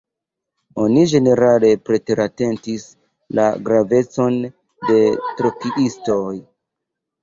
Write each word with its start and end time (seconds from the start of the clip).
Oni 0.85 1.03
ĝenerale 1.11 1.69
preteratentis 1.91 2.87
la 3.43 3.47
gravecon 3.69 4.43
de 4.51 5.01
trockiistoj. 5.41 6.31